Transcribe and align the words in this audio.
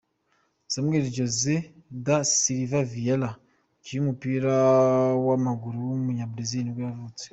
Samuel 0.67 1.05
José 1.15 1.55
da 2.05 2.17
Silva 2.35 2.79
Vieira, 2.91 3.29
umukinnyi 3.35 3.99
w’umupira 3.99 4.53
w’amaguru 5.25 5.77
w’umunyabazil 5.89 6.61
nibwo 6.63 6.81
yavutse. 6.89 7.25